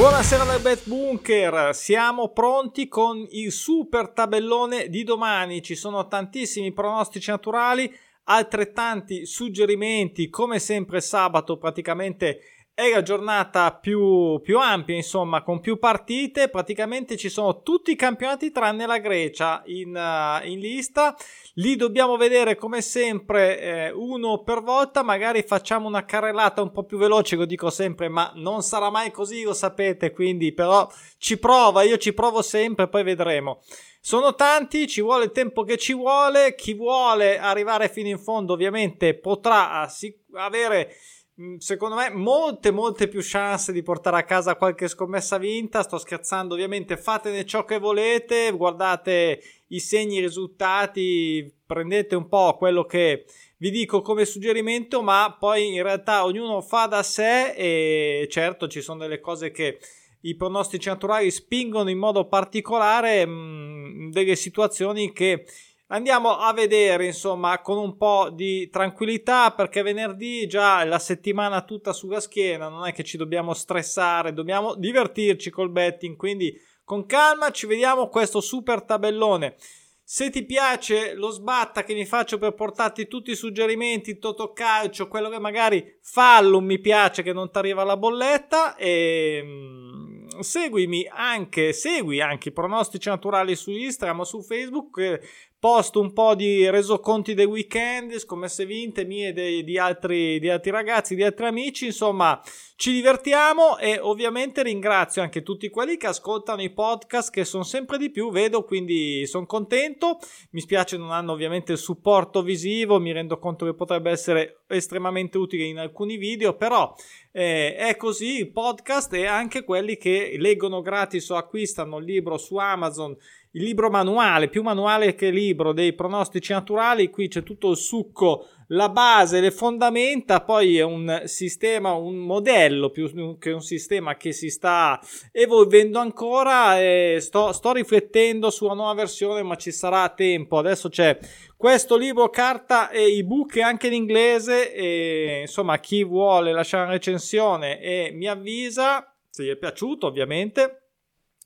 [0.00, 6.72] Buonasera dal Bet Bunker, siamo pronti con il super tabellone di domani, ci sono tantissimi
[6.72, 7.94] pronostici naturali,
[8.24, 15.78] altrettanti suggerimenti, come sempre sabato praticamente è la giornata più, più, ampia, insomma, con più
[15.78, 16.48] partite.
[16.48, 21.14] Praticamente ci sono tutti i campionati tranne la Grecia in, uh, in lista.
[21.54, 25.02] Li dobbiamo vedere come sempre eh, uno per volta.
[25.02, 29.10] Magari facciamo una carrellata un po' più veloce, lo dico sempre, ma non sarà mai
[29.10, 30.10] così, lo sapete.
[30.10, 33.60] Quindi, però, ci prova, io ci provo sempre, poi vedremo.
[34.00, 36.54] Sono tanti, ci vuole il tempo che ci vuole.
[36.54, 39.86] Chi vuole arrivare fino in fondo, ovviamente, potrà
[40.32, 41.19] avere Mm,
[41.58, 45.82] secondo me molte molte più chance di portare a casa qualche scommessa vinta.
[45.82, 52.56] Sto scherzando ovviamente fatene ciò che volete guardate i segni i risultati prendete un po'
[52.56, 53.24] quello che
[53.58, 58.80] vi dico come suggerimento ma poi in realtà ognuno fa da sé e certo ci
[58.80, 59.78] sono delle cose che
[60.22, 65.46] i pronostici naturali spingono in modo particolare mh, mm, delle situazioni che
[65.92, 71.92] Andiamo a vedere, insomma, con un po' di tranquillità perché venerdì già la settimana tutta
[71.92, 77.50] sulla schiena, non è che ci dobbiamo stressare, dobbiamo divertirci col betting, quindi con calma
[77.50, 79.56] ci vediamo questo super tabellone.
[80.00, 85.28] Se ti piace lo sbatta che mi faccio per portarti tutti i suggerimenti, totocalcio, quello
[85.28, 91.72] che magari fallo, mi piace che non ti arriva la bolletta e mm, seguimi anche,
[91.72, 97.34] segui anche i pronostici naturali su Instagram o su Facebook posto un po' di resoconti
[97.34, 102.40] dei weekend, scommesse vinte mie e di, altri, di altri ragazzi, di altri amici, insomma
[102.76, 107.98] ci divertiamo e ovviamente ringrazio anche tutti quelli che ascoltano i podcast che sono sempre
[107.98, 110.18] di più, vedo quindi sono contento,
[110.52, 115.36] mi spiace non hanno ovviamente il supporto visivo, mi rendo conto che potrebbe essere estremamente
[115.36, 116.94] utile in alcuni video, però
[117.32, 122.38] eh, è così il podcast e anche quelli che leggono gratis o acquistano il libro
[122.38, 123.14] su Amazon
[123.52, 128.46] il libro manuale, più manuale che libro dei pronostici naturali, qui c'è tutto il succo,
[128.68, 134.30] la base, le fondamenta, poi è un sistema, un modello più che un sistema che
[134.30, 135.00] si sta
[135.32, 140.58] evolvendo ancora e sto, sto riflettendo sulla nuova versione, ma ci sarà tempo.
[140.58, 141.18] Adesso c'è
[141.56, 147.80] questo libro carta e ebook anche in inglese e insomma chi vuole lasciare una recensione
[147.80, 150.79] e mi avvisa se gli è piaciuto ovviamente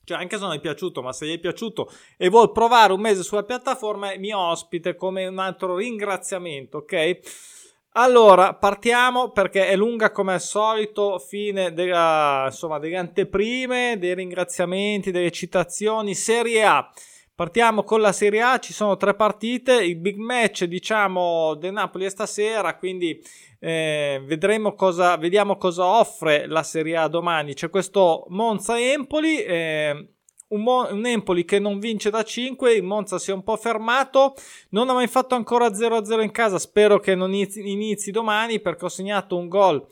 [0.04, 3.00] cioè, anche se non è piaciuto, ma se gli è piaciuto e vuol provare un
[3.00, 7.18] mese sulla piattaforma, è mio ospite come un altro ringraziamento, ok?
[7.96, 15.12] Allora, partiamo perché è lunga come al solito, fine della, insomma, delle anteprime, dei ringraziamenti,
[15.12, 16.90] delle citazioni, Serie A.
[17.36, 22.04] Partiamo con la Serie A, ci sono tre partite, il big match diciamo del Napoli
[22.04, 23.20] è stasera, quindi
[23.58, 27.54] eh, vedremo cosa, vediamo cosa offre la Serie A domani.
[27.54, 30.08] C'è questo Monza-Empoli, eh,
[30.46, 33.56] un, Mo- un, Empoli che non vince da 5, il Monza si è un po'
[33.56, 34.34] fermato,
[34.68, 38.84] non ha mai fatto ancora 0-0 in casa, spero che non inizi, inizi domani perché
[38.84, 39.84] ho segnato un gol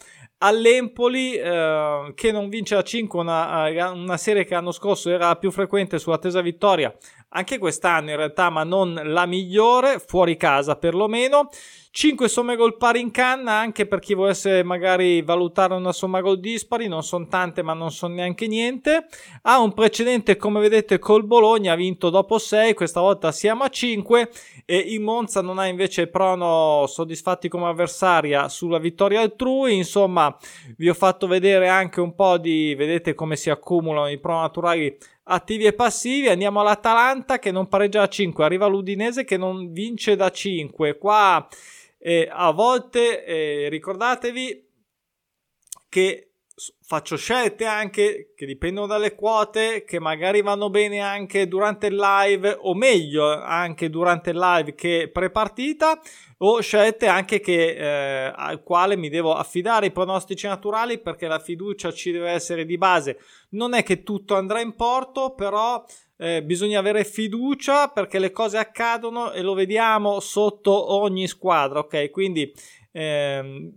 [0.44, 5.36] all'Empoli eh, che non vince da 5, una, eh, una, serie che l'anno scorso era
[5.36, 6.94] più frequente sull'attesa vittoria,
[7.30, 11.48] anche quest'anno in realtà, ma non la migliore, fuori casa perlomeno.
[11.94, 16.41] 5 somme gol pari in canna, anche per chi volesse magari valutare una somma gol
[16.41, 19.08] dispari, non sono tante ma non sono neanche niente.
[19.42, 23.69] Ha un precedente come vedete col Bologna, ha vinto dopo 6, questa volta siamo a
[23.69, 24.31] 5
[24.64, 30.34] e il Monza non ha invece prono soddisfatti come avversaria sulla vittoria altrui, insomma
[30.78, 34.97] vi ho fatto vedere anche un po' di, vedete come si accumulano i pro naturali
[35.25, 36.28] attivi e passivi.
[36.28, 38.44] Andiamo all'Atalanta che non pareggia a 5.
[38.44, 40.97] Arriva l'Udinese che non vince da 5.
[40.98, 41.47] Qua
[42.04, 44.70] e a volte eh, ricordatevi
[45.88, 46.32] che
[46.84, 52.56] faccio scelte anche che dipendono dalle quote che magari vanno bene anche durante il live
[52.60, 56.00] o meglio anche durante il live che pre-partita
[56.38, 61.38] o scelte anche che, eh, al quale mi devo affidare i pronostici naturali perché la
[61.38, 63.19] fiducia ci deve essere di base.
[63.50, 65.84] Non è che tutto andrà in porto però
[66.22, 72.10] eh, bisogna avere fiducia perché le cose accadono e lo vediamo sotto ogni squadra, ok?
[72.12, 72.52] Quindi
[72.92, 73.72] ehm,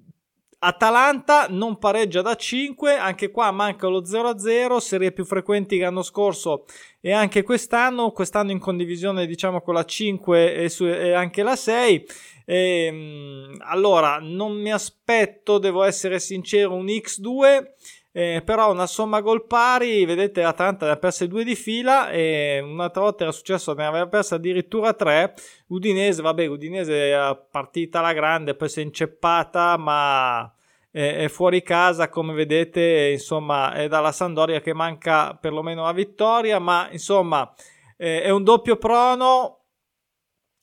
[0.60, 6.04] Atalanta non pareggia da 5, anche qua manca lo 0-0, serie più frequenti che l'anno
[6.04, 6.66] scorso
[7.02, 11.56] e anche quest'anno, quest'anno in condivisione diciamo con la 5 e, su, e anche la
[11.56, 12.06] 6.
[12.46, 17.74] E, ehm, allora, non mi aspetto, devo essere sincero, un X2
[18.18, 22.62] eh, però una somma gol pari, vedete Atalanta ne ha perse due di fila e
[22.64, 25.34] un'altra volta era successo ne aveva perse addirittura tre.
[25.68, 30.50] Udinese, vabbè, Udinese è partita alla grande, poi si è inceppata, ma
[30.90, 36.88] è fuori casa, come vedete, insomma, è dalla Sandoria che manca perlomeno la vittoria, ma
[36.92, 37.54] insomma,
[37.98, 39.66] è un doppio prono,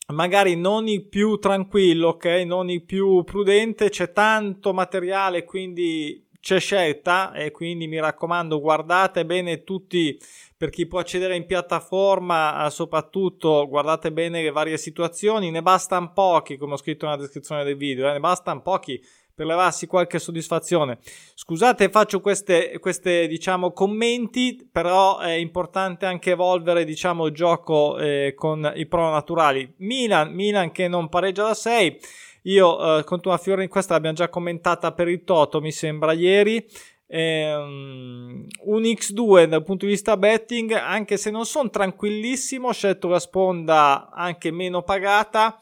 [0.07, 2.25] magari non il più tranquillo, ok?
[2.47, 9.25] Non il più prudente, c'è tanto materiale, quindi c'è scelta e quindi mi raccomando guardate
[9.25, 10.21] bene tutti
[10.57, 16.57] per chi può accedere in piattaforma soprattutto guardate bene le varie situazioni ne bastano pochi
[16.57, 18.13] come ho scritto nella descrizione del video eh?
[18.13, 19.01] ne bastano pochi
[19.35, 20.99] per levarsi qualche soddisfazione.
[21.35, 28.35] Scusate, faccio queste, queste diciamo commenti, però è importante anche evolvere diciamo il gioco eh,
[28.37, 29.73] con i pro naturali.
[29.79, 31.99] Milan, Milan che non pareggia da 6.
[32.43, 36.67] Io eh, contro la Fiorentina, questa l'abbiamo già commentata per il Toto, mi sembra ieri.
[37.07, 43.09] Um, un X2 dal punto di vista betting, anche se non sono tranquillissimo, ho scelto
[43.09, 45.61] la sponda anche meno pagata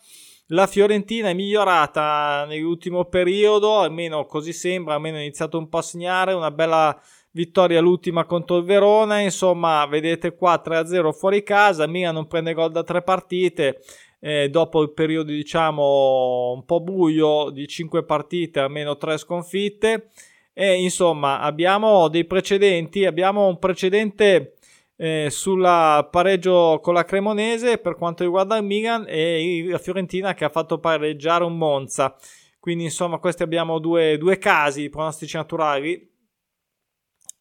[0.53, 5.83] la Fiorentina è migliorata nell'ultimo periodo, almeno così sembra, almeno ha iniziato un po' a
[5.83, 7.00] segnare, una bella
[7.33, 12.73] vittoria l'ultima contro il Verona, insomma vedete qua 3-0 fuori casa, Milan non prende gol
[12.73, 13.81] da tre partite,
[14.20, 20.11] eh, dopo il periodo diciamo un po' buio di 5 partite, almeno 3 sconfitte
[20.52, 24.56] e insomma abbiamo dei precedenti, abbiamo un precedente
[24.96, 30.44] eh, sulla pareggio con la Cremonese per quanto riguarda il Milan e la Fiorentina che
[30.44, 32.14] ha fatto pareggiare un Monza.
[32.58, 36.08] Quindi insomma questi abbiamo due, due casi di pronostici naturali.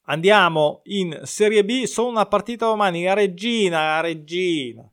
[0.03, 4.89] Andiamo in Serie B, solo una partita domani, la Regina, la Regina.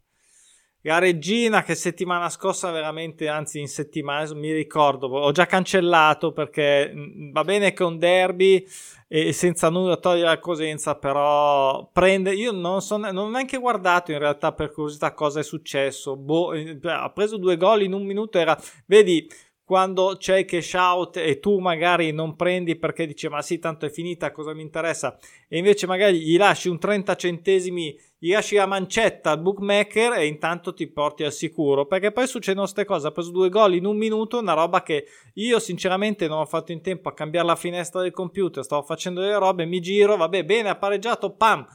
[0.86, 6.92] La Regina che settimana scorsa veramente, anzi in settimana, mi ricordo, ho già cancellato perché
[6.94, 8.64] mm, va bene che è un derby,
[9.08, 12.34] e senza nulla togliere la Cosenza, però prende.
[12.34, 16.14] Io non, so, non ho neanche guardato in realtà per curiosità cosa è successo.
[16.16, 18.38] Boh, eh, ha preso due gol in un minuto.
[18.38, 18.56] Era,
[18.86, 19.28] vedi,
[19.66, 23.90] quando c'è che shout e tu magari non prendi perché dici ma sì tanto è
[23.90, 25.18] finita cosa mi interessa
[25.48, 30.26] e invece magari gli lasci un 30 centesimi gli lasci la mancetta al bookmaker e
[30.26, 33.84] intanto ti porti al sicuro perché poi succedono queste cose ha preso due gol in
[33.84, 37.56] un minuto una roba che io sinceramente non ho fatto in tempo a cambiare la
[37.56, 41.66] finestra del computer stavo facendo delle robe mi giro vabbè bene ha pareggiato pam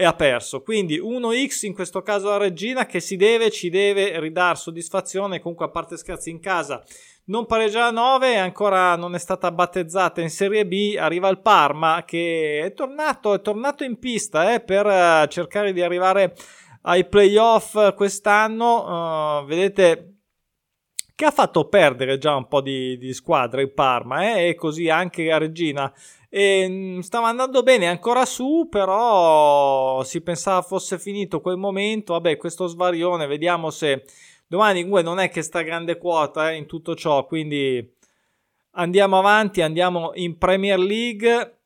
[0.00, 0.62] e ha perso.
[0.62, 5.66] Quindi 1x in questo caso la regina che si deve ci deve ridare soddisfazione comunque
[5.66, 6.82] a parte scherzi in casa
[7.30, 12.02] non pareggia a 9 ancora non è stata battezzata in Serie B arriva il Parma
[12.04, 16.34] che è tornato, è tornato in pista eh, per uh, cercare di arrivare
[16.82, 19.42] ai playoff quest'anno.
[19.42, 20.14] Uh, vedete
[21.14, 24.88] che ha fatto perdere già un po' di, di squadre il Parma eh, e così
[24.88, 25.92] anche la Regina.
[26.28, 32.14] E, mm, stava andando bene ancora su però si pensava fosse finito quel momento.
[32.14, 34.02] Vabbè questo svarione vediamo se
[34.50, 37.88] Domani comunque non è che sta grande quota eh, in tutto ciò, quindi
[38.72, 41.58] andiamo avanti, andiamo in Premier League.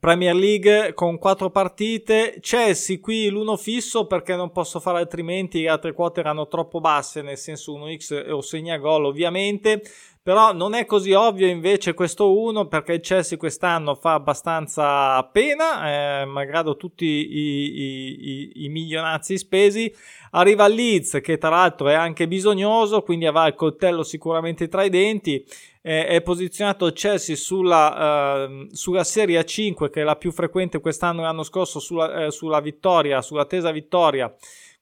[0.00, 2.38] Premier League con quattro partite.
[2.40, 5.60] Chelsea qui l'uno fisso perché non posso fare altrimenti.
[5.60, 9.80] Le altre quote erano troppo basse, nel senso 1x o segna gol, ovviamente.
[10.22, 16.20] Però non è così ovvio invece questo 1 perché il Chelsea quest'anno fa abbastanza pena,
[16.20, 19.92] eh, malgrado tutti i, i, i, i milionazzi spesi.
[20.32, 24.90] Arriva Leeds che tra l'altro è anche bisognoso, quindi avrà il coltello sicuramente tra i
[24.90, 25.42] denti.
[25.80, 31.20] Eh, è posizionato Chelsea sulla, eh, sulla Serie 5 che è la più frequente quest'anno
[31.20, 34.30] e l'anno scorso sulla, eh, sulla vittoria, sulla tesa vittoria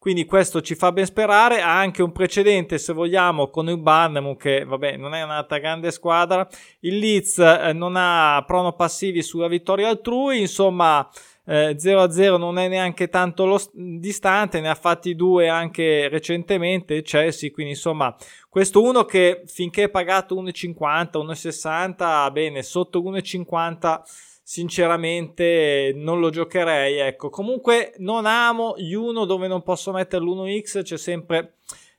[0.07, 1.61] quindi questo ci fa ben sperare.
[1.61, 5.91] Ha anche un precedente, se vogliamo, con il Barnum, che vabbè, non è una grande
[5.91, 6.47] squadra.
[6.79, 10.39] Il Leeds eh, non ha prono passivi sulla vittoria altrui.
[10.39, 11.11] Insomma,
[11.45, 17.03] eh, 0-0 non è neanche tanto lo, distante, ne ha fatti due anche recentemente.
[17.03, 18.15] Chelsea, quindi insomma,
[18.49, 24.03] questo uno che finché è pagato 1,50, 1,60, bene, sotto 1,50
[24.49, 26.99] sinceramente non lo giocherei.
[26.99, 31.55] Ecco, comunque non amo gli 1 dove non posso mettere l'1x, c'è sempre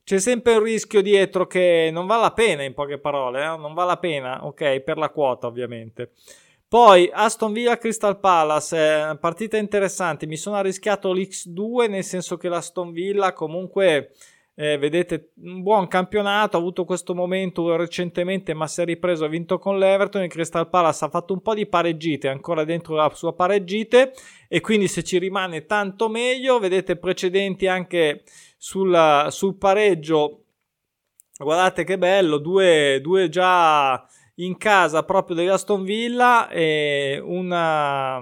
[0.06, 3.58] c'è sempre un rischio dietro che non vale la pena, in poche parole, eh?
[3.58, 6.12] non vale la pena, ok, per la quota ovviamente.
[6.66, 12.48] Poi Aston Villa Crystal Palace, eh, partita interessante, mi sono arrischiato l'X2 nel senso che
[12.48, 14.14] l'Aston Villa comunque
[14.60, 19.28] eh, vedete un buon campionato, ha avuto questo momento recentemente ma si è ripreso, ha
[19.28, 23.12] vinto con l'Everton, il Crystal Palace ha fatto un po' di pareggite, ancora dentro la
[23.14, 24.14] sua pareggite
[24.48, 28.24] e quindi se ci rimane tanto meglio, vedete precedenti anche
[28.58, 30.46] sul, sul pareggio,
[31.38, 34.04] guardate che bello, due, due già
[34.40, 38.22] in casa proprio dell'Aston Villa una,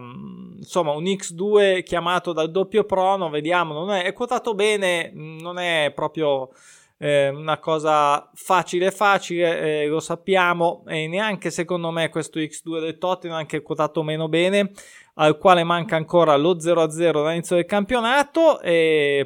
[0.57, 5.91] insomma, un X2 chiamato dal doppio prono, vediamo, non è, è quotato bene, non è
[5.93, 6.49] proprio
[6.97, 12.97] eh, una cosa facile facile, eh, lo sappiamo, e neanche secondo me questo X2 del
[12.97, 14.71] Tottenham, anche quotato meno bene,
[15.15, 18.59] al quale manca ancora lo 0-0 dall'inizio del campionato,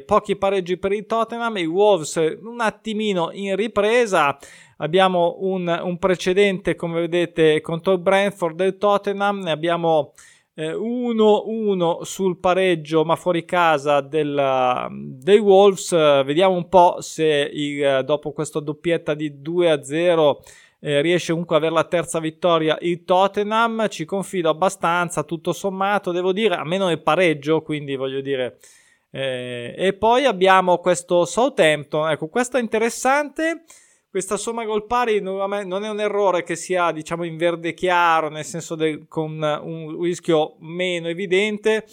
[0.06, 4.36] pochi pareggi per il Tottenham, i Wolves un attimino in ripresa,
[4.80, 10.12] abbiamo un, un precedente come vedete contro il Brentford del Tottenham, ne abbiamo
[10.56, 15.90] 1-1 eh, sul pareggio ma fuori casa del, dei Wolves.
[16.24, 20.36] vediamo un po' se il, dopo questa doppietta di 2-0
[20.82, 23.88] eh, riesce comunque ad avere la terza vittoria il Tottenham.
[23.88, 28.58] Ci confido abbastanza, tutto sommato, devo dire, a meno del pareggio, quindi voglio dire.
[29.10, 33.64] Eh, e poi abbiamo questo Southampton, ecco, questo è interessante
[34.10, 38.44] questa somma gol pari non è un errore che sia diciamo in verde chiaro, nel
[38.44, 41.86] senso del, con un rischio meno evidente.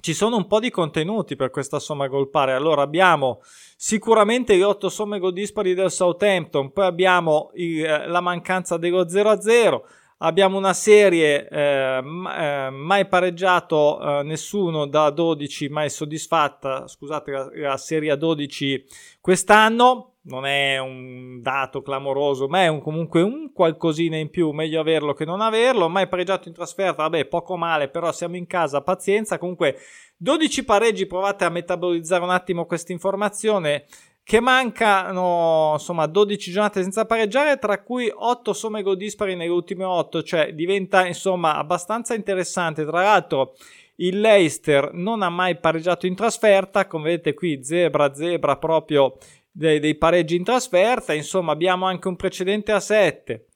[0.00, 2.52] Ci sono un po' di contenuti per questa somma gol pari.
[2.52, 3.40] Allora abbiamo
[3.76, 9.80] sicuramente le 8 somme gol dispari del Southampton, poi abbiamo il, la mancanza dello 0-0
[10.18, 17.50] abbiamo una serie eh, eh, mai pareggiato eh, nessuno da 12 mai soddisfatta scusate la,
[17.52, 18.86] la serie a 12
[19.20, 24.80] quest'anno non è un dato clamoroso, ma è un, comunque un qualcosina in più, meglio
[24.80, 25.88] averlo che non averlo.
[25.88, 29.38] Mai pareggiato in trasferta, vabbè, poco male, però siamo in casa, pazienza.
[29.38, 29.76] Comunque
[30.16, 33.84] 12 pareggi, provate a metabolizzare un attimo questa informazione.
[34.26, 39.84] Che mancano insomma 12 giornate senza pareggiare, tra cui 8 somme gol dispari nelle ultime
[39.84, 42.86] 8, cioè diventa insomma abbastanza interessante.
[42.86, 43.52] Tra l'altro,
[43.96, 49.18] il Leicester non ha mai pareggiato in trasferta, come vedete qui, zebra, zebra proprio
[49.54, 51.14] dei, dei pareggi in trasferta.
[51.14, 53.46] Insomma, abbiamo anche un precedente a 7.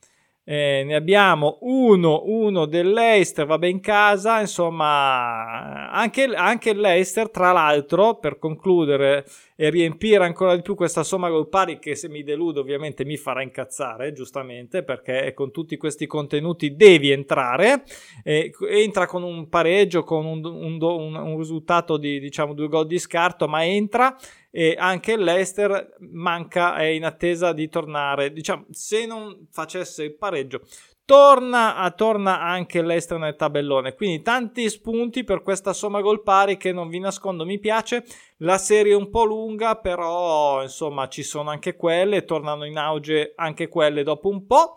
[0.45, 8.15] Eh, ne abbiamo uno, uno dell'Eister, vabbè in casa, insomma anche, anche l'Eister tra l'altro
[8.15, 9.27] per concludere
[9.61, 13.17] e riempire ancora di più questa somma gol pari che se mi deludo ovviamente mi
[13.17, 17.83] farà incazzare giustamente perché con tutti questi contenuti devi entrare
[18.23, 22.87] eh, entra con un pareggio con un, un, un, un risultato di diciamo due gol
[22.87, 24.17] di scarto ma entra
[24.51, 28.33] e anche l'Ester manca, è in attesa di tornare.
[28.33, 30.63] Diciamo, se non facesse il pareggio,
[31.05, 33.95] torna, torna anche l'Ester nel tabellone.
[33.95, 38.05] Quindi tanti spunti per questa somma gol pari che non vi nascondo mi piace.
[38.39, 43.33] La serie è un po' lunga, però insomma ci sono anche quelle, tornano in auge
[43.37, 44.77] anche quelle dopo un po'.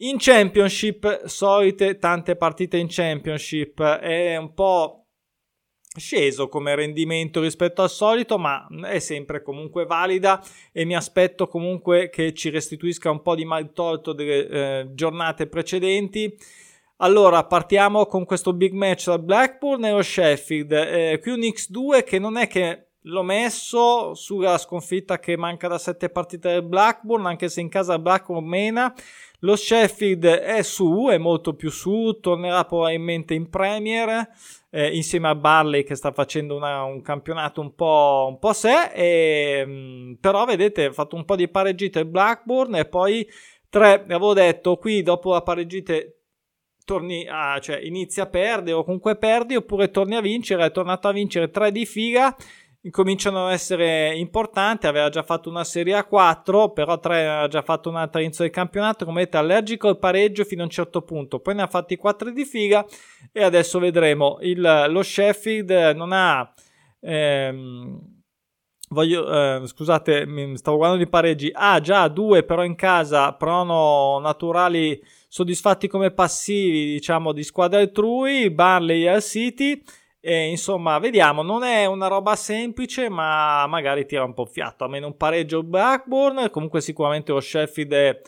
[0.00, 5.05] In Championship, solite tante partite in Championship, è un po'
[5.96, 12.08] sceso come rendimento rispetto al solito, ma è sempre comunque valida e mi aspetto comunque
[12.10, 16.36] che ci restituisca un po' di mal tolto delle eh, giornate precedenti.
[16.98, 20.72] Allora, partiamo con questo big match tra Blackburn e lo Sheffield.
[20.72, 25.78] Eh, qui un X2 che non è che l'ho messo sulla sconfitta che manca da
[25.78, 28.94] sette partite del Blackburn, anche se in casa Blackburn mena.
[29.40, 34.28] Lo Sheffield è su, è molto più su, tornerà probabilmente in Premier
[34.70, 38.90] eh, insieme a Barley che sta facendo una, un campionato un po', un po sé,
[38.92, 43.28] e, mm, però vedete ha fatto un po' di pareggite il Blackburn e poi
[43.68, 46.12] tre, avevo detto qui dopo la pareggite
[46.84, 51.08] torni a, cioè inizi a perdere o comunque perdi oppure torni a vincere, è tornato
[51.08, 52.34] a vincere tre di figa
[52.86, 54.86] incominciano ad essere importanti.
[54.86, 59.04] Aveva già fatto una Serie A4, però 3 aveva già fatto un'altra inizio del campionato.
[59.04, 61.40] Come vedete, allergico al pareggio fino a un certo punto.
[61.40, 62.86] Poi ne ha fatti 4 di figa
[63.32, 64.38] e adesso vedremo.
[64.40, 66.52] Il, lo Sheffield non ha.
[67.00, 68.00] Ehm,
[68.90, 71.50] voglio, eh, scusate, stavo guardando i pareggi.
[71.52, 78.48] Ha già due, però in casa, prono naturali soddisfatti come passivi, diciamo, di squadra altrui.
[78.50, 79.82] Barley e al City
[80.28, 84.82] e insomma, vediamo, non è una roba semplice, ma magari tira un po' fiato.
[84.82, 88.20] A meno un pareggio Blackburn, comunque sicuramente lo Sheffield è,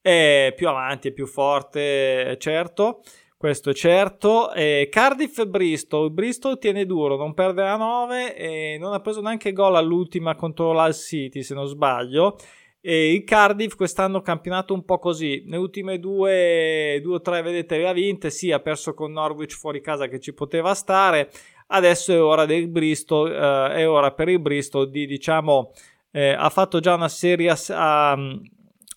[0.00, 3.02] è più avanti, è più forte, certo.
[3.36, 4.52] Questo è certo.
[4.52, 6.10] E Cardiff e Bristol.
[6.10, 10.72] Bristol tiene duro, non perde la 9 e non ha preso neanche gol all'ultima contro
[10.72, 12.36] l'Al City, se non sbaglio.
[12.86, 15.42] E il Cardiff quest'anno campionato un po' così.
[15.46, 18.28] Le ultime due, due o tre, vedete, le ha vinte.
[18.28, 21.30] Sì, ha perso con Norwich fuori casa che ci poteva stare.
[21.68, 23.32] Adesso è ora del Bristol.
[23.32, 25.72] Eh, è ora per il Bristol di, diciamo,
[26.10, 28.18] eh, ha fatto già una serie a, a,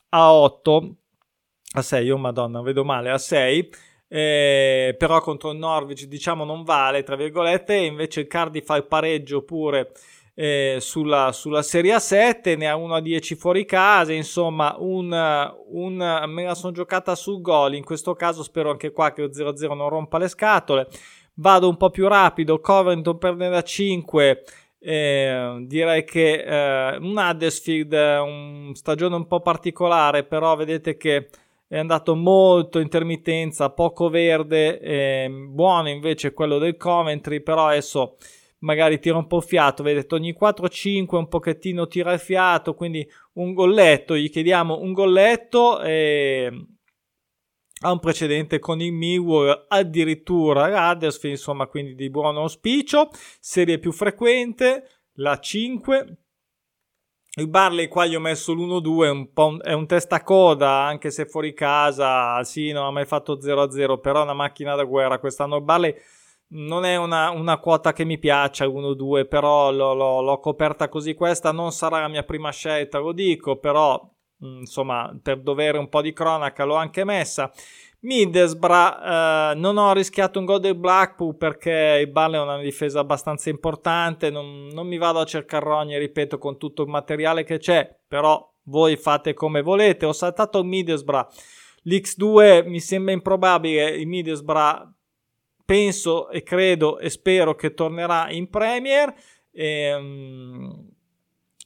[0.10, 0.96] a 8.
[1.76, 3.70] A 6, oh madonna, vedo male, a 6.
[4.10, 7.74] Eh, però contro il Norwich, diciamo, non vale, tra virgolette.
[7.74, 9.94] Invece il Cardiff fa il pareggio pure
[10.40, 15.12] eh, sulla, sulla Serie A7, ne ha 1 a 10 fuori casa, insomma un,
[15.70, 19.30] un, me la sono giocata sul gol, in questo caso spero anche qua che lo
[19.30, 20.88] 0-0 non rompa le scatole,
[21.36, 24.44] vado un po' più rapido, Covington perde da 5,
[24.80, 31.30] Eh, direi che eh, un Huddersfield un stagione un po' particolare, però vedete che
[31.68, 38.18] è andato molto intermittenza, poco verde, eh, buono invece quello del Coventry, però adesso
[38.60, 43.54] magari tira un po' fiato, vedete ogni 4-5 un pochettino tira il fiato, quindi un
[43.54, 46.52] golletto, gli chiediamo un golletto e
[47.82, 53.10] ha un precedente con il Millwall addirittura Huddersfield, insomma quindi di buon auspicio,
[53.40, 56.18] serie più frequente, la 5,
[57.38, 61.54] il Barley qua gli ho messo l'1-2, un po' è un testacoda, anche se fuori
[61.54, 65.58] casa, sì, non ha mai fatto 0-0, però è una macchina da guerra quest'anno.
[65.58, 65.94] Il Barley
[66.50, 71.14] non è una, una quota che mi piaccia, 1-2, però l'ho, l'ho, l'ho, coperta così.
[71.14, 74.00] Questa non sarà la mia prima scelta, lo dico, però
[74.46, 77.52] mm, insomma, per dovere un po' di cronaca l'ho anche messa.
[78.00, 83.00] Middlesbrough, eh, non ho rischiato un gol del Blackpool perché il Balle è una difesa
[83.00, 87.58] abbastanza importante, non, non mi vado a cercare rogne, ripeto, con tutto il materiale che
[87.58, 90.06] c'è, però voi fate come volete.
[90.06, 91.28] Ho saltato Middlesbrough,
[91.86, 94.96] l'X2 mi sembra improbabile, il Middlesbrough
[95.68, 99.14] penso e credo e spero che tornerà in Premier.
[99.52, 100.90] E, um,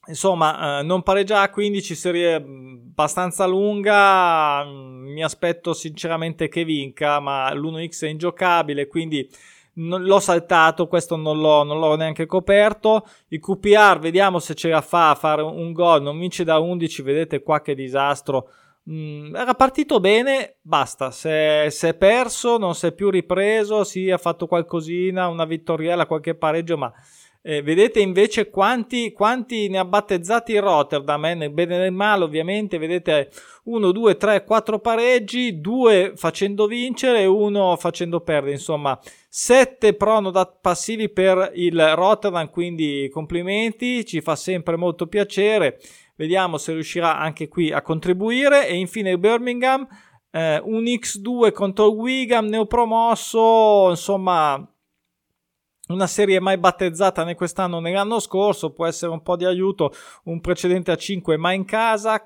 [0.07, 4.63] insomma, eh, non pareggia a 15 serie abbastanza lunga.
[4.65, 9.29] Mi aspetto sinceramente che vinca, ma l'1x è ingiocabile, quindi
[9.73, 10.87] non, l'ho saltato.
[10.87, 13.05] Questo non l'ho, non l'ho, neanche coperto.
[13.27, 16.01] Il QPR, vediamo se ce la fa a fare un gol.
[16.01, 18.49] Non vince da 11, vedete qua che disastro.
[18.89, 21.11] Mm, era partito bene, basta.
[21.11, 23.83] Si è perso, non si è più ripreso.
[23.83, 26.91] Sì, ha fatto qualcosina, una vittoriella, qualche pareggio, ma
[27.43, 31.91] eh, vedete invece quanti, quanti, ne ha battezzati il Rotterdam, eh, nel bene e nel
[31.91, 33.31] male ovviamente, vedete
[33.63, 40.29] 1, 2, 3, 4 pareggi, 2 facendo vincere e 1 facendo perdere, insomma 7 prono
[40.29, 45.79] da passivi per il Rotterdam, quindi complimenti, ci fa sempre molto piacere,
[46.21, 48.67] vediamo se riuscirà anche qui a contribuire.
[48.67, 49.87] E infine il Birmingham,
[50.29, 54.63] eh, un X2 contro il Wigan, neopromosso, insomma
[55.87, 59.91] una serie mai battezzata né quest'anno né l'anno scorso, può essere un po' di aiuto,
[60.25, 62.23] un precedente a 5 ma in casa.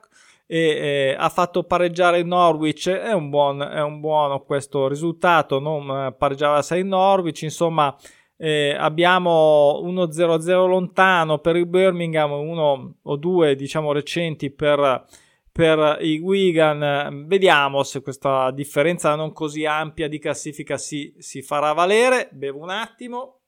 [0.47, 5.60] E eh, ha fatto pareggiare il Norwich, è un, buon, è un buono questo risultato,
[5.60, 7.95] non eh, pareggiava 6 il Norwich, insomma
[8.38, 15.06] eh, abbiamo uno 0-0 lontano per il Birmingham, uno o due diciamo recenti per,
[15.52, 21.71] per i Wigan, vediamo se questa differenza non così ampia di classifica si, si farà
[21.74, 23.39] valere, bevo un attimo.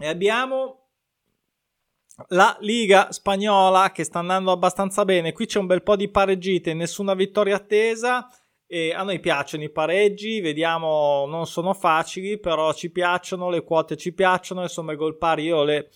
[0.00, 0.88] E abbiamo
[2.28, 5.32] la Liga spagnola che sta andando abbastanza bene.
[5.32, 8.28] Qui c'è un bel po' di pareggite, nessuna vittoria attesa.
[8.70, 13.96] E a noi piacciono i pareggi, vediamo, non sono facili, però ci piacciono, le quote
[13.96, 15.88] ci piacciono, insomma i gol pari io le,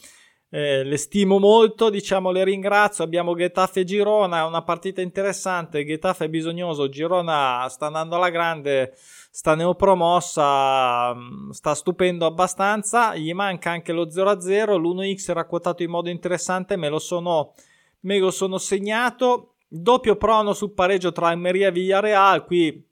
[0.49, 3.05] eh, le stimo molto, diciamo le ringrazio.
[3.05, 8.95] Abbiamo Getafe e Girona, una partita interessante, Getafe è bisognoso, Girona sta andando alla grande
[9.31, 15.91] sta neopromossa, mm, sta stupendo abbastanza, gli manca anche lo 0-0, l'1x era quotato in
[15.91, 17.53] modo interessante, me lo sono,
[18.01, 22.91] me lo sono segnato, doppio prono sul pareggio tra Almeria e Villarreal, qui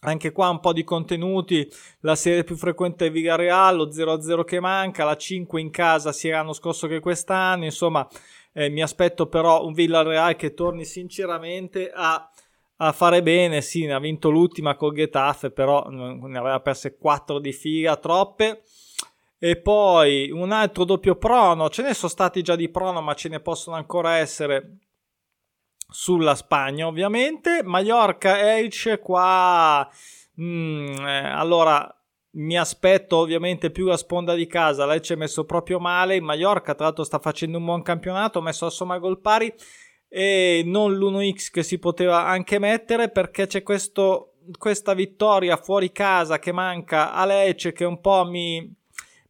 [0.00, 1.68] anche qua un po' di contenuti,
[2.00, 6.36] la serie più frequente è Villarreal, lo 0-0 che manca, la 5 in casa sia
[6.36, 8.06] l'anno scorso che quest'anno, insomma
[8.52, 12.30] eh, mi aspetto però un Villarreal che torni sinceramente a
[12.80, 17.40] a fare bene, sì, ne ha vinto l'ultima col Getafe, però ne aveva perse 4
[17.40, 18.62] di fila, troppe.
[19.40, 23.28] E poi un altro doppio prono, ce ne sono stati già di prono, ma ce
[23.28, 24.78] ne possono ancora essere
[25.90, 27.62] sulla Spagna, ovviamente.
[27.64, 29.88] Mallorca Elche qua
[30.40, 31.92] mm, eh, allora
[32.32, 34.86] mi aspetto ovviamente più la sponda di casa.
[34.86, 36.16] L'Elche è messo proprio male.
[36.16, 39.52] Il Mallorca, tra l'altro, sta facendo un buon campionato, ha messo a somma gol pari
[40.08, 46.38] e non l'1x che si poteva anche mettere perché c'è questo, questa vittoria fuori casa
[46.38, 48.74] che manca a Lecce che un po' mi,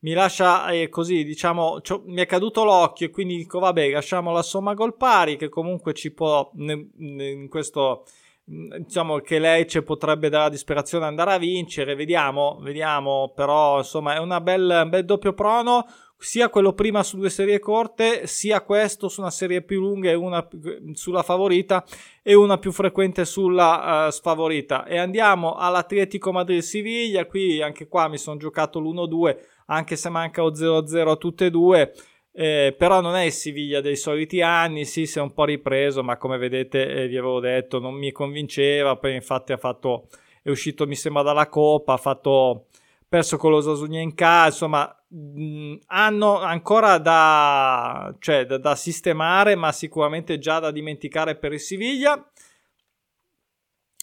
[0.01, 4.43] mi lascia eh, così diciamo mi è caduto l'occhio e quindi dico vabbè lasciamo la
[4.43, 8.05] somma gol pari che comunque ci può in questo
[8.45, 14.41] diciamo che Lecce potrebbe dalla disperazione andare a vincere vediamo vediamo però insomma è una
[14.41, 15.85] bel, un bel doppio prono
[16.21, 20.15] sia quello prima su due serie corte, sia questo su una serie più lunga e
[20.15, 20.47] una
[20.93, 21.85] sulla favorita
[22.23, 24.85] e una più frequente sulla uh, sfavorita.
[24.85, 29.37] E andiamo all'Atletico Madrid-Siviglia, qui anche qua mi sono giocato l'1-2,
[29.71, 31.93] anche se manca o 0-0 a tutte e due.
[32.33, 36.05] Eh, però non è il Siviglia dei soliti anni, sì, si è un po' ripreso,
[36.05, 40.07] ma come vedete eh, vi avevo detto non mi convinceva, poi infatti fatto,
[40.43, 42.67] è uscito mi sembra dalla Coppa, ha fatto
[43.09, 49.57] perso con lo Sasugna in casa, insomma mh, hanno ancora da, cioè, da, da sistemare,
[49.57, 52.25] ma sicuramente già da dimenticare per il Siviglia.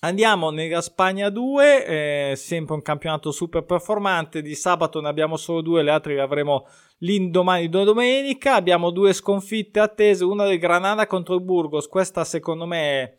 [0.05, 1.85] Andiamo nella Spagna 2,
[2.31, 4.43] eh, sempre un campionato super performante.
[4.43, 6.67] Di sabato ne abbiamo solo due, le altre le avremo
[6.99, 8.53] l'indomani domenica.
[8.53, 11.87] Abbiamo due sconfitte attese, una del Granada contro il Burgos.
[11.87, 13.17] Questa secondo me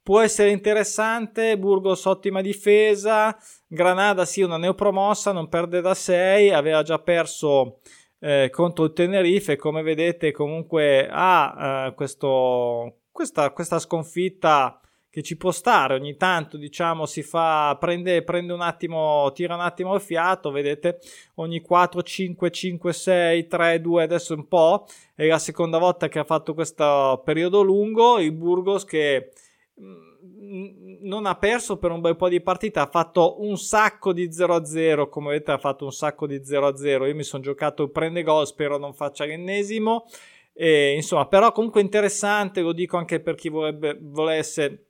[0.00, 1.58] può essere interessante.
[1.58, 3.36] Burgos ottima difesa.
[3.66, 7.80] Granada sì, una neopromossa, non perde da 6, aveva già perso
[8.20, 9.56] eh, contro il Tenerife.
[9.56, 14.80] Come vedete comunque ha eh, questo, questa, questa sconfitta
[15.18, 15.94] che ci può stare.
[15.94, 20.98] Ogni tanto diciamo si fa prende, prende un attimo tira un attimo il fiato vedete?
[21.36, 26.20] Ogni 4 5 5 6 3 2 adesso un po' è la seconda volta che
[26.20, 28.18] ha fatto questo periodo lungo.
[28.18, 29.32] Il Burgos che
[29.80, 34.28] mm, non ha perso per un bel po' di partite, ha fatto un sacco di
[34.28, 38.22] 0-0, come vedete ha fatto un sacco di 0-0, io mi sono giocato il prende
[38.22, 40.06] gol, spero non faccia l'ennesimo,
[40.52, 44.87] e, insomma, però comunque interessante, lo dico anche per chi vorrebbe, volesse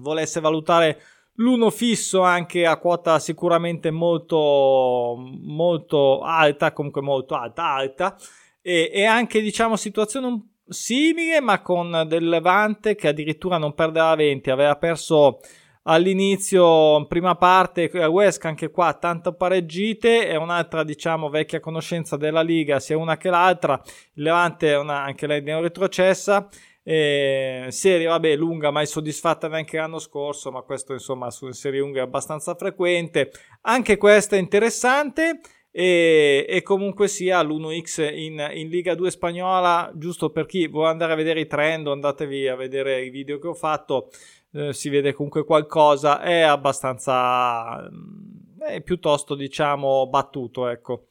[0.00, 1.00] volesse valutare
[1.36, 8.16] l'uno fisso anche a quota sicuramente molto molto alta comunque molto alta alta
[8.62, 14.50] e, e anche diciamo situazione simile ma con del Levante che addirittura non perdeva 20
[14.50, 15.40] aveva perso
[15.88, 22.80] all'inizio prima parte West anche qua tanto pareggite è un'altra diciamo vecchia conoscenza della Liga
[22.80, 23.80] sia una che l'altra.
[24.14, 26.48] Il Levante è una, anche lei retrocessa
[26.88, 31.98] eh, serie, vabbè, lunga, mai soddisfatta neanche l'anno scorso, ma questo insomma su serie lunghe
[31.98, 33.32] è abbastanza frequente.
[33.62, 35.40] Anche questa è interessante.
[35.72, 41.12] E, e comunque sia l'1x in, in, Liga 2 spagnola, giusto per chi vuole andare
[41.12, 44.08] a vedere i trend, andatevi a vedere i video che ho fatto,
[44.52, 51.08] eh, si vede comunque qualcosa, è abbastanza, mm, è piuttosto diciamo battuto, ecco.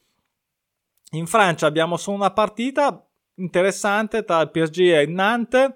[1.12, 5.74] In Francia abbiamo solo una partita, interessante tra il PSG e il Nantes.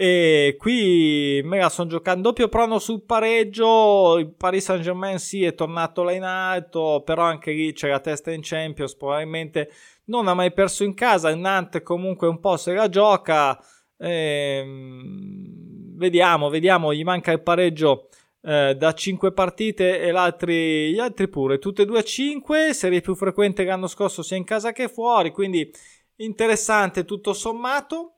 [0.00, 4.16] E qui me la sto giocando doppio prono sul pareggio.
[4.18, 7.98] Il Paris Saint Germain sì è tornato là in alto, però anche lì c'è la
[7.98, 8.94] testa in Champions.
[8.94, 9.72] Probabilmente
[10.04, 11.30] non ha mai perso in casa.
[11.30, 13.58] Il Nantes comunque un po' se la gioca.
[13.98, 16.94] Ehm, vediamo, vediamo.
[16.94, 18.08] Gli manca il pareggio
[18.40, 21.58] eh, da 5 partite e gli altri pure.
[21.58, 22.72] Tutte e due a 5.
[22.72, 25.32] Serie più frequente l'anno scorso sia in casa che fuori.
[25.32, 25.70] Quindi
[26.18, 28.12] interessante tutto sommato.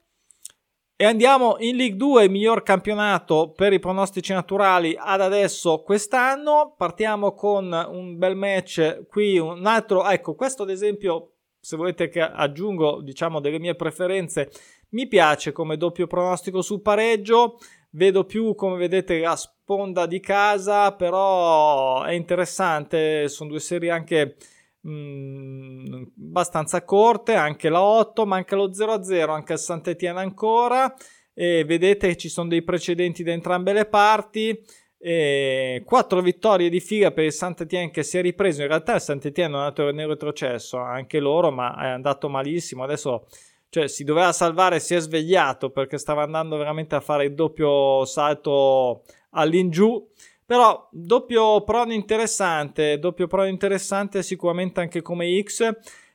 [0.96, 6.74] E andiamo in League 2, il miglior campionato per i pronostici naturali ad adesso quest'anno.
[6.76, 12.20] Partiamo con un bel match qui, un altro, ecco, questo ad esempio, se volete che
[12.20, 14.50] aggiungo, diciamo, delle mie preferenze,
[14.90, 17.58] mi piace come doppio pronostico sul pareggio.
[17.92, 24.36] Vedo più, come vedete, la sponda di casa, però è interessante, sono due serie anche
[24.80, 30.94] mh, mm, abbastanza corte, anche la 8, manca lo 0-0, anche il Sant'Etienne ancora.
[31.32, 34.58] E vedete che ci sono dei precedenti da entrambe le parti.
[35.02, 38.62] E quattro vittorie di figa per il Sant'Etienne che si è ripreso.
[38.62, 42.82] In realtà il Sant'Etienne è andato nel retrocesso, anche loro, ma è andato malissimo.
[42.84, 43.26] Adesso
[43.70, 48.04] cioè, si doveva salvare, si è svegliato perché stava andando veramente a fare il doppio
[48.04, 50.06] salto all'ingiù.
[50.50, 55.70] Però doppio prono interessante, doppio prono interessante sicuramente anche come X.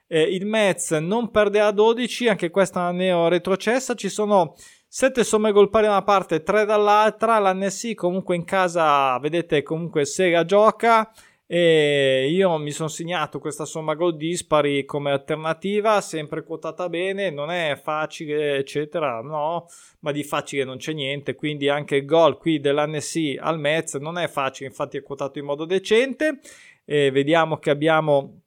[0.07, 3.93] Eh, il Metz non perde a 12, anche questa neo retrocessa.
[3.93, 4.55] Ci sono
[4.89, 7.39] 7 somme gol pari da una parte, 3 dall'altra.
[7.39, 11.09] L'Annecy comunque in casa, vedete, comunque se la gioca
[11.47, 17.51] e io mi sono segnato questa somma gol dispari come alternativa, sempre quotata bene, non
[17.51, 19.67] è facile, eccetera, no,
[19.99, 24.17] ma di facile non c'è niente, quindi anche il gol qui dell'Annecy al Metz non
[24.17, 26.39] è facile, infatti è quotato in modo decente.
[26.83, 28.41] E vediamo che abbiamo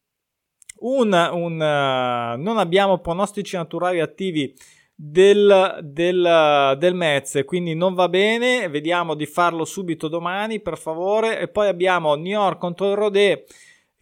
[0.81, 4.55] un, un uh, non abbiamo pronostici naturali attivi
[5.01, 8.69] del, del, del Metz, quindi non va bene.
[8.69, 11.39] Vediamo di farlo subito domani, per favore.
[11.39, 13.45] E poi abbiamo Niort contro il Rodé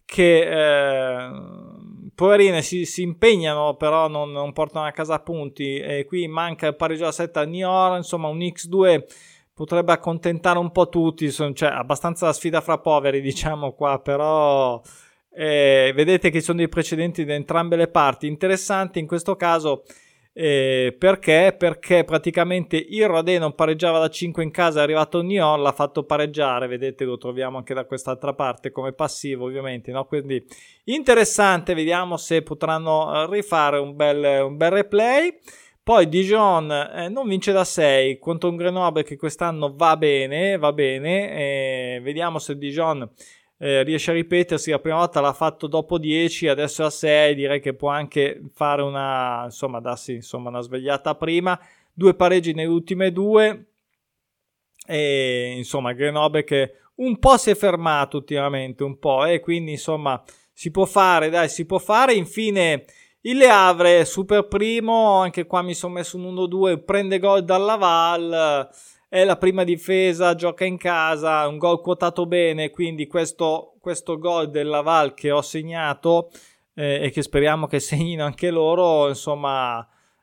[0.03, 1.29] che eh,
[2.15, 5.77] poverine si, si, impegnano, però non, non, portano a casa punti.
[5.77, 9.03] E qui manca il pareggio a 7 a Niort, insomma, un X2
[9.53, 11.31] potrebbe accontentare un po' tutti.
[11.31, 14.81] Cioè, abbastanza sfida fra poveri, diciamo qua, però.
[15.29, 18.25] Eh, vedete che ci sono dei precedenti da entrambe le parti.
[18.25, 19.83] Interessante in questo caso
[20.39, 21.55] eh, perché?
[21.57, 26.03] Perché praticamente il Rodé non pareggiava da 5 in casa, è arrivato Nyon, l'ha fatto
[26.03, 30.05] pareggiare, vedete lo troviamo anche da quest'altra parte come passivo ovviamente, no?
[30.05, 30.45] quindi
[30.83, 35.39] interessante, vediamo se potranno eh, rifare un bel, un bel replay.
[35.81, 40.71] Poi Dijon eh, non vince da 6 contro un Grenoble che quest'anno va bene, va
[40.71, 41.31] bene,
[41.95, 43.09] eh, vediamo se Dijon
[43.57, 47.59] eh, riesce a ripetersi, la prima volta l'ha fatto dopo 10, adesso a 6, direi
[47.59, 51.59] che può anche fare una, insomma, darsi insomma, una svegliata prima,
[51.91, 53.65] due pareggi nelle ultime due,
[54.85, 60.23] e insomma Grenoble che un po' si è fermato ultimamente, un po', e quindi insomma
[60.53, 62.85] si può fare, dai, si può fare, infine...
[63.21, 67.75] Il Le Havre, super primo, anche qua mi sono messo un 1-2, prende gol dalla
[67.75, 68.69] Val,
[69.17, 74.51] è la prima difesa, gioca in casa, un gol quotato bene, quindi questo, questo gol
[74.51, 76.29] della Val che ho segnato
[76.75, 79.79] eh, e che speriamo che segnino anche loro, insomma,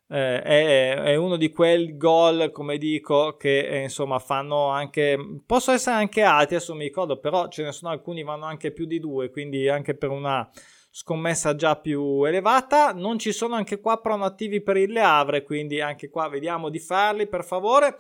[0.09, 5.75] eh, è, è, uno di quei gol, come dico, che eh, insomma fanno anche, possono
[5.77, 9.01] essere anche alti, adesso mi ricordo, però ce ne sono alcuni vanno anche più di
[9.01, 10.49] due, quindi anche per una
[10.89, 12.93] scommessa già più elevata.
[12.93, 16.69] Non ci sono anche qua prono attivi per il Le Havre, quindi anche qua vediamo
[16.69, 17.97] di farli per favore.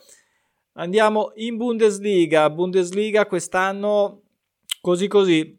[0.77, 2.51] Andiamo in Bundesliga.
[2.51, 4.23] Bundesliga quest'anno
[4.81, 5.57] così così.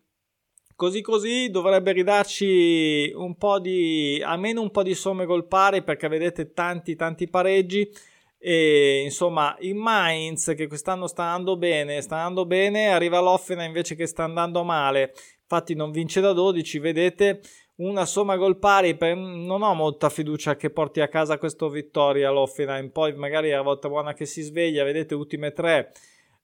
[0.76, 6.10] Così così dovrebbe ridarci un po' di almeno un po' di somme gol pari perché
[6.10, 7.90] vedete tanti tanti pareggi
[8.38, 13.96] e insomma il Mainz che quest'anno sta andando bene, sta andando bene, arriva l'Offena invece
[13.96, 15.14] che sta andando male.
[15.44, 17.40] Infatti non vince da 12, vedete
[17.78, 22.30] una somma gol pari, per, non ho molta fiducia che porti a casa questa vittoria
[22.32, 25.92] l'Offenheim, poi magari è la volta buona che si sveglia, vedete ultime tre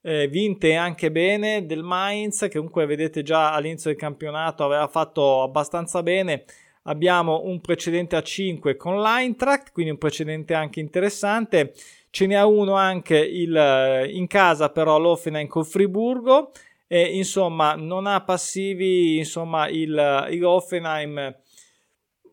[0.01, 5.41] eh, vinte anche bene del Mainz, che comunque vedete già all'inizio del campionato aveva fatto
[5.43, 6.43] abbastanza bene,
[6.83, 11.73] abbiamo un precedente a 5 con l'Eintracht, quindi un precedente anche interessante,
[12.09, 16.51] ce n'è uno anche il, in casa però l'Offenheim con Friburgo,
[16.93, 21.33] e insomma non ha passivi insomma il, il Hoffenheim.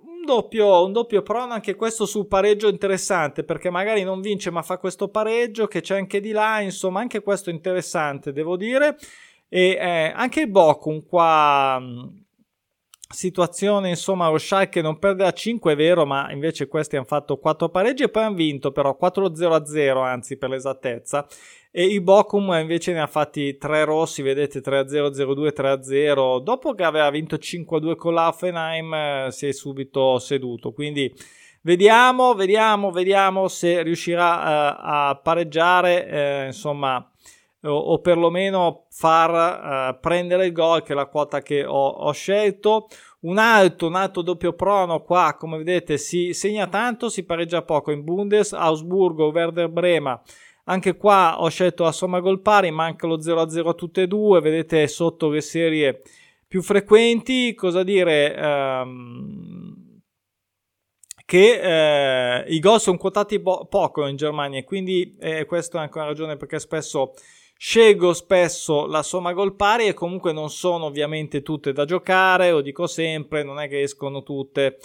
[0.01, 4.62] Un doppio, un doppio prono anche questo sul pareggio interessante perché magari non vince ma
[4.62, 8.97] fa questo pareggio che c'è anche di là insomma anche questo interessante devo dire.
[9.49, 11.81] E eh, anche il Bochum qua
[13.11, 17.38] situazione insomma lo Schalke non perde a 5 è vero ma invece questi hanno fatto
[17.38, 21.27] 4 pareggi e poi hanno vinto però 4-0-0 anzi per l'esattezza
[21.70, 26.83] e il Bochum invece ne ha fatti 3 rossi, vedete 3-0, 0-2, 3-0, dopo che
[26.83, 31.12] aveva vinto 5-2 con l'Affenheim eh, si è subito seduto, quindi
[31.62, 37.07] vediamo, vediamo, vediamo se riuscirà eh, a pareggiare, eh, insomma,
[37.62, 42.12] o, o, perlomeno far eh, prendere il gol, che è la quota che ho, ho
[42.12, 42.88] scelto.
[43.20, 47.90] Un alto, un alto doppio prono qua, come vedete, si segna tanto, si pareggia poco
[47.90, 50.22] in Bundes, Augsburgo, Werder Brema
[50.68, 54.87] anche qua ho scelto la somma gol pari, manca lo 0-0 tutte e due, vedete
[54.87, 56.02] sotto le serie
[56.46, 58.35] più frequenti, cosa dire?
[58.37, 60.00] Ehm,
[61.24, 65.98] che eh, i gol sono quotati po- poco in Germania, quindi eh, questa è anche
[65.98, 67.14] una ragione perché spesso
[67.57, 72.61] scelgo spesso la somma gol pari e comunque non sono ovviamente tutte da giocare, lo
[72.61, 74.78] dico sempre, non è che escono tutte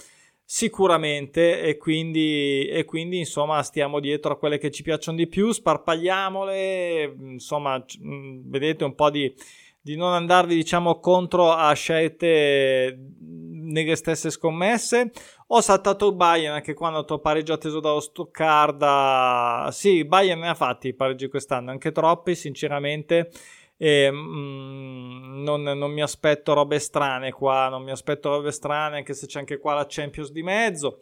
[0.46, 5.50] Sicuramente, e quindi, e quindi insomma stiamo dietro a quelle che ci piacciono di più,
[5.52, 9.34] sparpagliamole, insomma, mm, vedete un po' di,
[9.80, 15.12] di non andarvi diciamo contro a scelte nelle stesse scommesse.
[15.48, 19.70] Ho saltato il Bayern anche quando ho pareggio atteso dallo Stoccarda.
[19.72, 23.30] Sì, Bayern ne ha fatti i pareggi quest'anno, anche troppi, sinceramente
[23.76, 29.14] e mm, non, non, mi aspetto robe strane qua, non mi aspetto robe strane anche
[29.14, 31.00] se c'è anche qua la Champions di mezzo.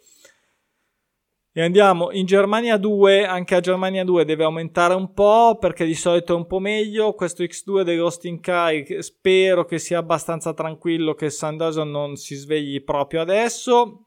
[1.54, 5.94] E andiamo in Germania 2, anche a Germania 2 deve aumentare un po' perché di
[5.94, 7.12] solito è un po' meglio.
[7.12, 12.82] Questo X2 dei Rosting Kai spero che sia abbastanza tranquillo che Sanderson non si svegli
[12.82, 14.06] proprio adesso.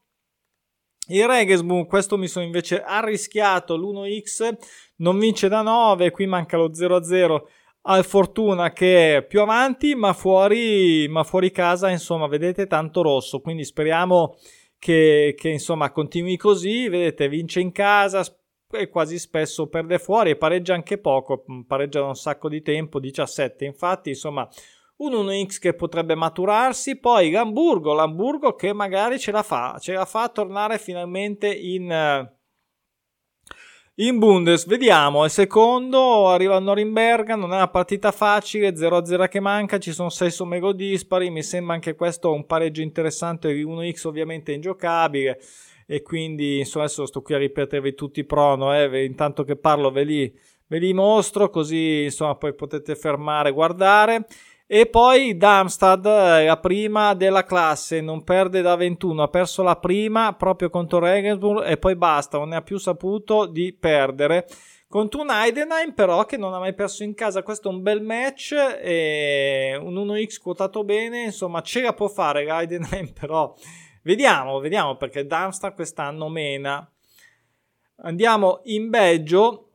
[1.08, 4.56] Il Regensburg, questo mi sono invece arrischiato, l'1x
[4.96, 7.42] non vince da 9, qui manca lo 0-0
[7.88, 13.40] al Fortuna che è più avanti, ma fuori, ma fuori casa, insomma, vedete tanto rosso.
[13.40, 14.36] Quindi speriamo
[14.78, 16.88] che, che insomma continui così.
[16.88, 18.24] Vedete, vince in casa
[18.70, 21.44] e quasi spesso perde fuori e pareggia anche poco.
[21.66, 23.64] Pareggia da un sacco di tempo, 17.
[23.64, 24.48] Infatti, insomma,
[24.96, 26.98] un 1x che potrebbe maturarsi.
[26.98, 32.34] Poi l'Hamburgo, l'Hamburgo che magari ce la fa, ce la fa a tornare finalmente in
[33.98, 39.40] in Bundes, vediamo, è secondo, arriva a Norimberga, non è una partita facile, 0-0 che
[39.40, 43.64] manca, ci sono 6 somme gol dispari, mi sembra anche questo un pareggio interessante, il
[43.64, 45.40] 1x ovviamente ingiocabile
[45.86, 49.90] e quindi insomma adesso sto qui a ripetervi tutti i prono, eh, intanto che parlo
[49.90, 54.26] ve li, ve li mostro così insomma poi potete fermare, guardare
[54.68, 60.34] e poi Darmstadt, la prima della classe, non perde da 21, ha perso la prima
[60.34, 64.46] proprio contro Regensburg e poi basta, non ne ha più saputo di perdere.
[64.88, 68.02] contro un Heidenheim però che non ha mai perso in casa questo è un bel
[68.02, 73.52] match un 1x quotato bene insomma ce la può fare Heidenheim però
[74.02, 76.88] vediamo vediamo perché Darmstadt quest'anno mena
[77.96, 79.65] andiamo in Belgio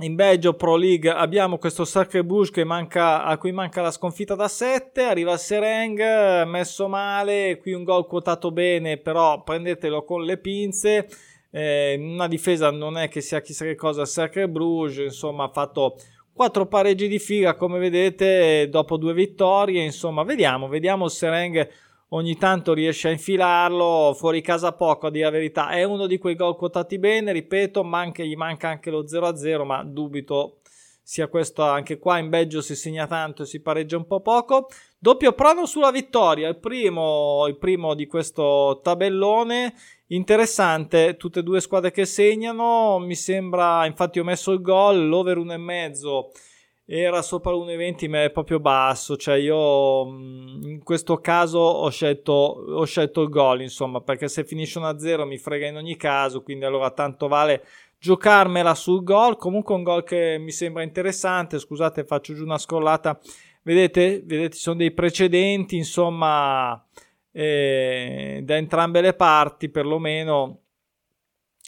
[0.00, 4.46] in Belgio Pro League abbiamo questo Sacre Bush manca, a cui manca la sconfitta da
[4.46, 10.38] 7 arriva il Sereng messo male qui un gol quotato bene però prendetelo con le
[10.38, 11.08] pinze.
[11.50, 15.96] Eh, una difesa non è che sia chissà che cosa Sacre Bruges insomma ha fatto
[16.32, 21.68] quattro pareggi di fila come vedete dopo due vittorie insomma vediamo vediamo il Sereng
[22.10, 25.70] ogni tanto riesce a infilarlo fuori casa poco a dire la verità.
[25.70, 29.82] È uno di quei gol quotati bene ripeto manca, gli manca anche lo 0-0 ma
[29.84, 30.60] dubito
[31.02, 32.18] sia questo anche qua.
[32.18, 34.68] In Belgio si segna tanto e si pareggia un po' poco.
[34.98, 39.74] Doppio prono sulla vittoria il primo, il primo di questo tabellone.
[40.08, 42.98] Interessante tutte e due squadre che segnano.
[42.98, 46.47] Mi sembra infatti ho messo il gol l'over 1,5
[46.90, 52.32] era sopra l'1,20 ma è proprio basso cioè io mm, in questo caso ho scelto,
[52.32, 56.64] ho scelto il gol insomma perché se finisce 1-0 mi frega in ogni caso quindi
[56.64, 57.62] allora tanto vale
[57.98, 59.36] giocarmela sul gol.
[59.36, 63.18] Comunque un gol che mi sembra interessante scusate faccio giù una scrollata.
[63.62, 66.82] Vedete vedete ci sono dei precedenti insomma
[67.30, 70.60] eh, da entrambe le parti perlomeno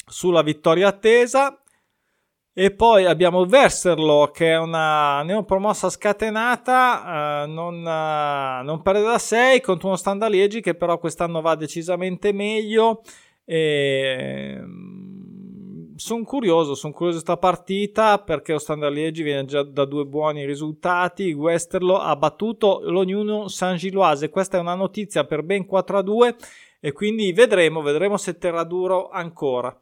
[0.06, 1.60] sulla vittoria attesa
[2.53, 9.19] e poi abbiamo Verserlo che è una neopromossa scatenata, eh, non, eh, non, perde da
[9.19, 13.03] 6 contro uno Standard Liegi che però quest'anno va decisamente meglio.
[13.45, 14.59] E...
[14.61, 19.85] Mm, sono curioso, sono curioso di questa partita perché lo Standard Liegi viene già da
[19.85, 21.33] due buoni risultati.
[21.33, 24.29] Westerlo ha battuto l'Ognuno San Giloise.
[24.29, 26.37] Questa è una notizia per ben 4 a 2
[26.81, 29.79] e quindi vedremo, vedremo se terrà duro ancora.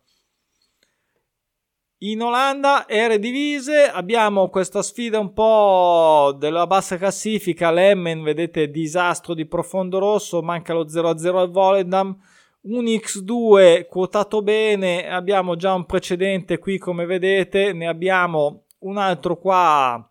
[2.03, 7.73] In Olanda, Eredivisie, abbiamo questa sfida un po' della bassa classifica.
[7.73, 12.17] Lemmen, vedete, disastro di profondo rosso, manca lo 0-0 al Volendam.
[12.61, 19.37] Un X2 quotato bene, abbiamo già un precedente qui come vedete, ne abbiamo un altro
[19.37, 20.09] qua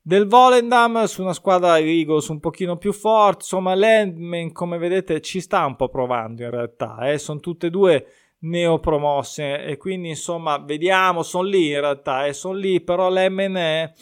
[0.00, 5.40] del Volendam su una squadra Eagles un pochino più forte, insomma Landman come vedete ci
[5.40, 7.18] sta un po' provando in realtà, eh?
[7.18, 8.06] sono tutte e due
[8.40, 9.64] neopromosse.
[9.64, 13.92] E quindi insomma vediamo sono lì in realtà e eh, sono lì però è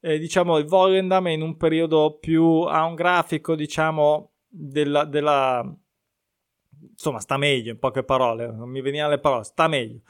[0.00, 5.64] eh, diciamo il Volendam è in un periodo più ha un grafico diciamo della, della
[6.90, 10.00] insomma sta meglio in poche parole non mi venivano le parole sta meglio.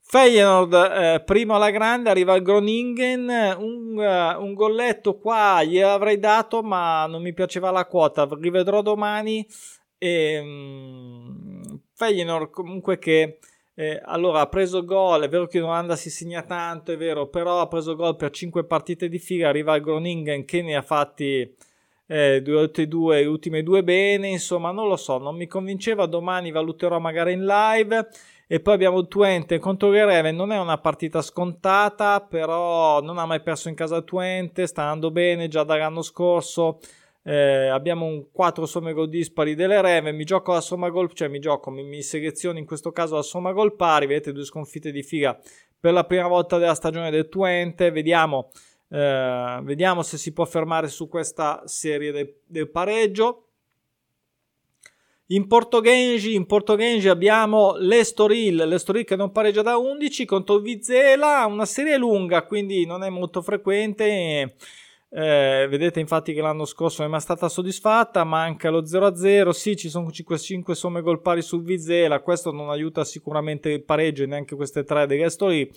[0.00, 6.62] Feyenoord eh, primo alla grande arriva il Groningen un, uh, un golletto qua gliel'avrei dato
[6.62, 9.46] ma non mi piaceva la quota rivedrò domani
[9.98, 11.47] e, um,
[11.98, 13.38] Feyenoord comunque che
[13.74, 17.26] eh, allora ha preso gol, è vero che in Olanda si segna tanto, è vero,
[17.26, 20.82] però ha preso gol per 5 partite di fila, arriva il Groningen che ne ha
[20.82, 21.52] fatti
[22.06, 27.00] eh, due, due, ultime due bene, insomma non lo so, non mi convinceva, domani valuterò
[27.00, 28.08] magari in live.
[28.50, 33.42] E poi abbiamo Twente contro Gereven, non è una partita scontata, però non ha mai
[33.42, 36.78] perso in casa Twente, sta andando bene già dall'anno scorso,
[37.22, 41.28] eh, abbiamo un 4 somme gol dispari delle Reve, mi gioco la somma gol, cioè
[41.28, 44.90] mi gioco, mi, mi seleziono in questo caso la somma gol pari, vedete due sconfitte
[44.90, 45.38] di figa
[45.80, 48.50] per la prima volta della stagione del Twente, vediamo,
[48.90, 53.44] eh, vediamo se si può fermare su questa serie del, del pareggio.
[55.30, 61.66] In Portogengi, in Portogengi abbiamo l'Estoril, l'Estoril che non pareggia da 11 contro Vizela, una
[61.66, 64.04] serie lunga, quindi non è molto frequente.
[64.06, 64.54] E
[65.10, 69.76] eh, vedete infatti che l'anno scorso non è mai stata soddisfatta, manca lo 0-0, sì
[69.76, 74.26] ci sono 5, somme gol pari sul Vizela, questo non aiuta sicuramente il pareggio e
[74.26, 75.70] neanche queste tre resto lì.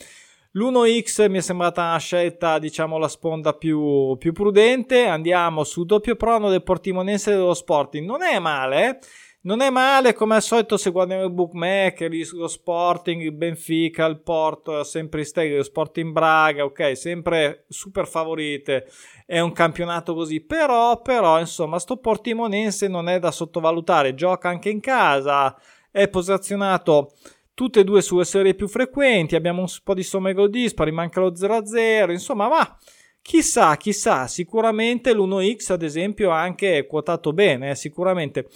[0.53, 5.05] L'1x mi è sembrata una scelta, diciamo, la sponda più, più prudente.
[5.05, 8.05] Andiamo su doppio prono del Portimonense dello Sporting.
[8.05, 8.97] Non è male, eh?
[9.43, 14.21] Non è male, come al solito, se guardiamo il bookmaker, lo Sporting, il Benfica, il
[14.21, 18.86] Porto, sempre Steg, lo Sporting Braga, ok, sempre super favorite.
[19.26, 24.13] È un campionato così, però, però, insomma, sto Portimonense non è da sottovalutare.
[24.13, 25.59] Gioca anche in casa,
[25.89, 27.13] è posizionato
[27.55, 29.36] tutte e due sulle serie più frequenti.
[29.36, 32.78] Abbiamo un po' di somme gol dispari, manca lo 0-0, insomma, va.
[33.24, 38.47] Chissà, chissà, sicuramente l'1x ad esempio ha anche quotato bene, eh, sicuramente.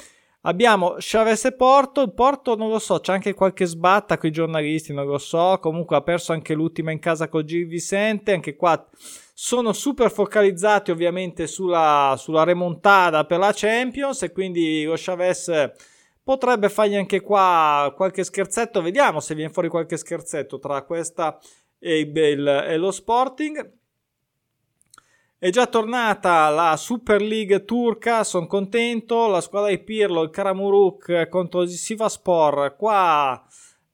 [0.48, 2.02] Abbiamo Chavez e Porto.
[2.02, 5.58] Il Porto non lo so, c'è anche qualche sbatta con i giornalisti, non lo so.
[5.60, 8.32] Comunque ha perso anche l'ultima in casa con Gil Vicente.
[8.32, 8.88] Anche qua
[9.34, 14.22] sono super focalizzati ovviamente sulla, sulla remontata per la Champions.
[14.22, 15.72] E quindi lo Chavez
[16.24, 18.84] potrebbe fargli anche qua qualche scherzetto.
[18.84, 21.40] Vediamo se viene fuori qualche scherzetto tra questa
[21.80, 23.84] e, il, e lo Sporting.
[25.38, 29.28] È già tornata la Super League turca, sono contento.
[29.28, 32.76] La squadra di Pirlo, il Karamuruk contro il Sivaspor.
[32.78, 33.46] Qua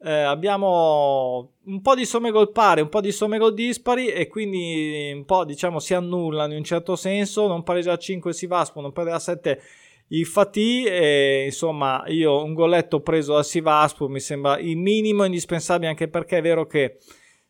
[0.03, 4.27] eh, abbiamo un po' di somme gol pari, un po' di somme gol dispari e
[4.27, 7.47] quindi un po' diciamo si annullano in un certo senso.
[7.47, 9.61] Non pareggia a 5 Sivaspor, non perde a 7
[10.09, 10.85] i Fatih.
[10.85, 16.37] E, insomma, io un golletto preso da Sivaspor mi sembra il minimo indispensabile anche perché
[16.37, 16.99] è vero che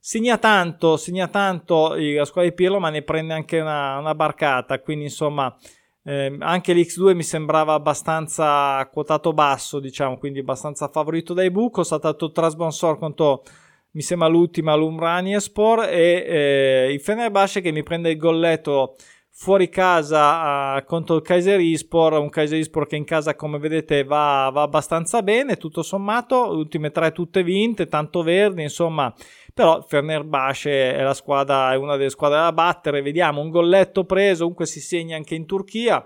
[0.03, 4.79] segna tanto, segna tanto la squadra di Pirlo, ma ne prende anche una, una barcata.
[4.81, 5.55] Quindi, insomma,
[6.03, 11.81] eh, anche l'X2 mi sembrava abbastanza quotato basso, diciamo, quindi abbastanza favorito dai Buco.
[11.81, 13.43] È stato Trasbonsor contro,
[13.91, 18.95] mi sembra, l'ultima l'Umraniespor e eh, il Fenerbahce che mi prende il golletto
[19.33, 24.61] fuori casa uh, contro il Kayserispor, un Kayserispor che in casa come vedete va, va,
[24.61, 29.11] abbastanza bene, tutto sommato, ultime tre tutte vinte, tanto verdi, insomma,
[29.53, 34.65] però Fenerbahce è squadra, è una delle squadre da battere, vediamo un golletto preso, comunque
[34.65, 36.05] si segna anche in Turchia.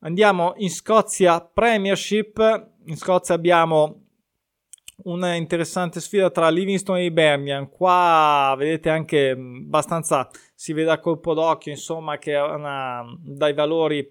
[0.00, 4.06] Andiamo in Scozia Premiership, in Scozia abbiamo
[5.04, 7.68] una interessante sfida tra Livingston e Birmingham.
[7.68, 14.06] Qua vedete anche abbastanza, si vede a colpo d'occhio, insomma, che una, dai valori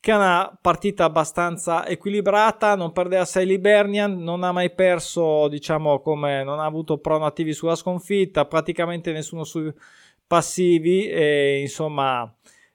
[0.00, 5.46] che è una partita abbastanza equilibrata, non perde a 6 Libernian, non ha mai perso,
[5.48, 9.70] diciamo, come non ha avuto prono attivi sulla sconfitta, praticamente nessuno sui
[10.26, 12.32] passivi e insomma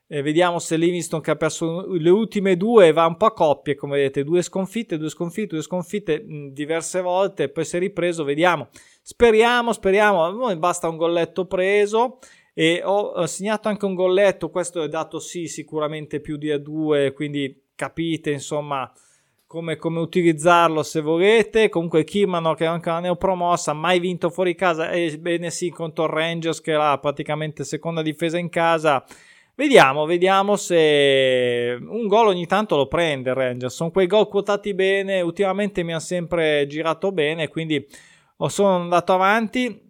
[0.07, 3.75] eh, vediamo se Livingston che ha perso le ultime due va un po' a coppie,
[3.75, 8.23] come vedete, due sconfitte, due sconfitte, due sconfitte mh, diverse volte, poi si è ripreso,
[8.23, 8.67] vediamo.
[9.01, 12.19] Speriamo, speriamo, basta un golletto preso
[12.57, 17.11] e ho segnato anche un golletto, questo è dato sì sicuramente più di a due,
[17.11, 18.89] quindi capite insomma
[19.45, 21.67] come, come utilizzarlo se volete.
[21.67, 26.05] Comunque Kimano che è anche una neopromossa, mai vinto fuori casa, e bene sì contro
[26.05, 29.05] Rangers che era praticamente seconda difesa in casa
[29.57, 33.73] Vediamo, vediamo se un gol ogni tanto lo prende il Rangers.
[33.73, 35.21] Sono quei gol quotati bene.
[35.21, 37.87] Ultimamente mi ha sempre girato bene, quindi
[38.47, 39.84] sono andato avanti.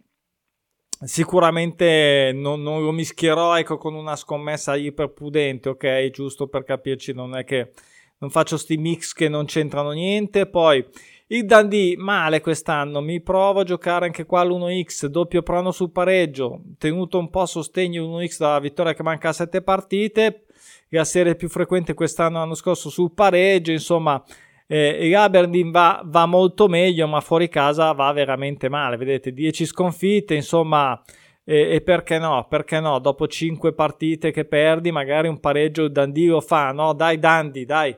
[1.01, 6.09] Sicuramente non, non lo mischierò ecco, con una scommessa iperprudente, ok?
[6.09, 7.71] Giusto per capirci, non è che
[8.19, 10.47] non faccio sti mix che non c'entrano niente.
[10.47, 10.85] Poi
[11.27, 16.61] il Dundee male quest'anno, mi provo a giocare anche qua all'1x, doppio prono sul pareggio,
[16.77, 20.45] tenuto un po' a sostegno l'1x dalla vittoria che manca a 7 partite,
[20.89, 24.23] la serie più frequente quest'anno l'anno scorso sul pareggio, insomma
[24.68, 30.34] eh, l'Aberdeen va, va molto meglio ma fuori casa va veramente male, vedete 10 sconfitte,
[30.36, 31.01] insomma
[31.47, 32.47] e, e, perché no?
[32.49, 32.97] Perché no?
[32.97, 36.93] Dopo 5 partite che perdi, magari un pareggio il Dundee lo fa, no?
[36.93, 37.95] Dai Dundee, dai.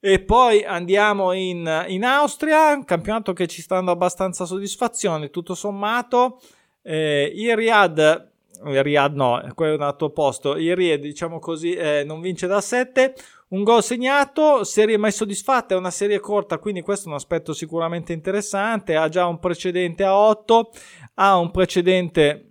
[0.00, 5.54] E poi andiamo in, in Austria, un campionato che ci sta dando abbastanza soddisfazione, tutto
[5.54, 6.40] sommato.
[6.80, 8.28] Eh, il Riyadh,
[8.62, 10.56] Riyadh no, quello è un altro posto.
[10.56, 13.14] Il Riyadh, diciamo così, eh, non vince da 7.
[13.52, 17.52] Un gol segnato, serie mai soddisfatta, è una serie corta, quindi questo è un aspetto
[17.52, 18.94] sicuramente interessante.
[18.94, 20.70] Ha già un precedente a 8,
[21.14, 22.50] ha un precedente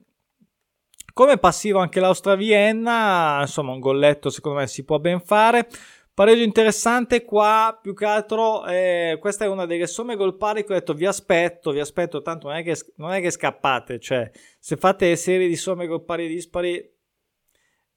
[1.13, 5.69] come passivo anche l'Austria Vienna, insomma un golletto secondo me si può ben fare.
[6.13, 10.73] Pareggio interessante qua, più che altro, eh, questa è una delle somme gol pari che
[10.73, 14.29] ho detto vi aspetto, vi aspetto, tanto non è che, non è che scappate, cioè
[14.59, 16.98] se fate serie di somme gol pari e dispari,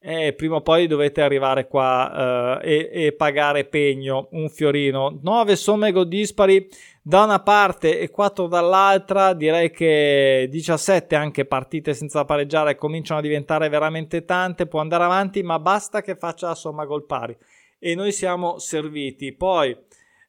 [0.05, 5.19] eh, prima o poi dovete arrivare qua eh, e, e, pagare pegno, un fiorino.
[5.21, 6.67] 9 somme dispari
[7.01, 13.23] da una parte e 4 dall'altra, direi che 17 anche partite senza pareggiare cominciano a
[13.23, 17.35] diventare veramente tante, può andare avanti, ma basta che faccia la somma gol pari
[17.79, 19.31] e noi siamo serviti.
[19.31, 19.73] Poi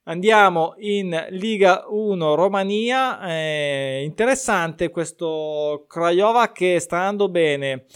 [0.05, 7.87] andiamo in Liga 1 Romania, eh, interessante questo Craiova che sta andando bene.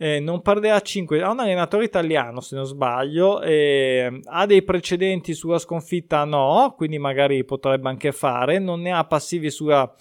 [0.00, 5.34] Eh, non a 5, ha un allenatore italiano se non sbaglio, eh, ha dei precedenti
[5.34, 9.92] sulla sconfitta no, quindi magari potrebbe anche fare, non ne ha passivi sulla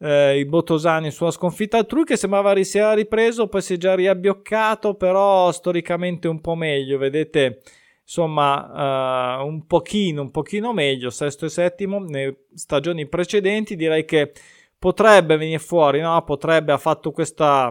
[0.00, 3.94] eh, i Botosani sulla sconfitta altrui che sembrava si era ripreso, poi si è già
[3.94, 7.62] riabbioccato, però storicamente un po' meglio, vedete
[8.02, 14.32] insomma uh, un pochino, un pochino meglio, sesto e settimo, nelle stagioni precedenti direi che
[14.78, 16.22] potrebbe venire fuori, no?
[16.22, 17.70] Potrebbe, ha fatto questa,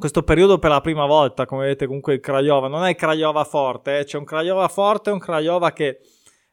[0.00, 3.44] questo periodo per la prima volta, come vedete comunque il Craiova, non è il Craiova
[3.44, 4.04] forte, eh?
[4.04, 6.00] c'è un Craiova forte e un Craiova che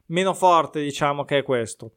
[0.06, 1.92] meno forte diciamo che è questo.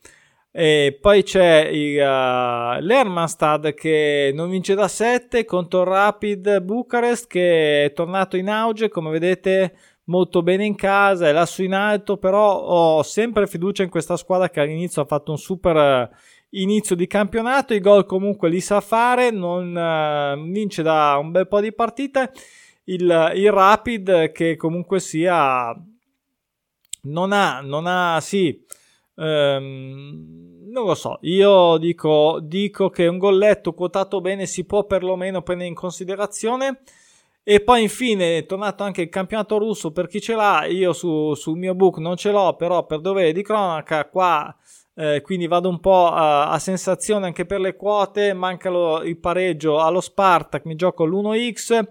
[0.54, 7.86] E poi c'è il, uh, l'Hermannstad che non vince da 7 contro Rapid Bucarest che
[7.86, 9.76] è tornato in auge, come vedete
[10.06, 14.50] molto bene in casa, è lassù in alto, però ho sempre fiducia in questa squadra
[14.50, 16.10] che all'inizio ha fatto un super
[16.52, 21.48] inizio di campionato, i gol comunque li sa fare, non uh, vince da un bel
[21.48, 22.32] po' di partite.
[22.86, 25.74] Il, il Rapid che comunque sia
[27.04, 28.64] non ha, non ha, sì,
[29.16, 35.42] um, non lo so, io dico, dico che un golletto quotato bene si può perlomeno
[35.42, 36.82] prendere in considerazione.
[37.44, 41.34] E poi infine è tornato anche il campionato russo per chi ce l'ha, io su,
[41.34, 44.56] sul mio book non ce l'ho, però per dovere di cronaca qua
[44.94, 49.18] eh, quindi vado un po' a, a, sensazione anche per le quote, manca lo, il
[49.18, 51.84] pareggio allo Spartak, mi gioco l'1x,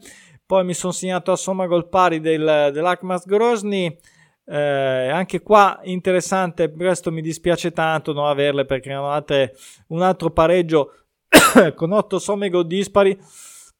[0.47, 3.97] poi mi sono segnato a somma gol pari del, dell'Akmas Grozny,
[4.45, 9.55] eh, anche qua interessante, questo mi dispiace tanto non averle perché erano date
[9.89, 10.93] un altro pareggio
[11.75, 13.19] con 8 somme gol dispari,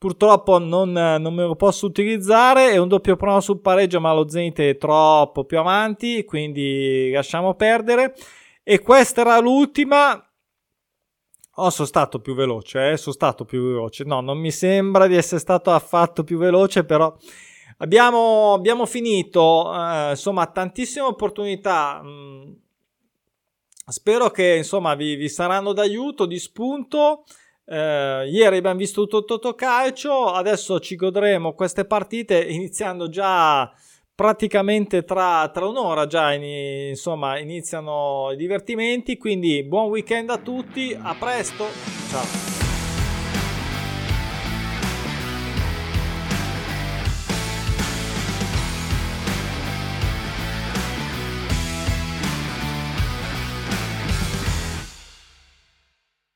[0.01, 4.27] purtroppo non, non, me lo posso utilizzare, è un doppio prono sul pareggio ma lo
[4.27, 8.15] Zenit è troppo più avanti, quindi lasciamo perdere.
[8.63, 10.27] E questa era l'ultima.
[11.57, 12.97] Oh, sono stato più veloce, eh?
[12.97, 14.05] sono stato più veloce.
[14.05, 17.15] No, non mi sembra di essere stato affatto più veloce, però
[17.79, 19.71] abbiamo, abbiamo finito.
[19.75, 22.01] Eh, insomma, tantissime opportunità.
[22.03, 22.53] Mm.
[23.87, 27.25] Spero che insomma vi, vi saranno d'aiuto, di spunto.
[27.73, 33.73] Eh, ieri abbiamo visto tutto calcio, adesso ci godremo queste partite iniziando già
[34.13, 40.95] praticamente tra, tra un'ora già in, insomma iniziano i divertimenti quindi buon weekend a tutti
[41.01, 41.65] a presto
[42.11, 42.60] ciao